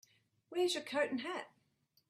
Where's 0.49 0.73
your 0.73 0.81
coat 0.81 1.11
and 1.11 1.21
hat? 1.21 1.51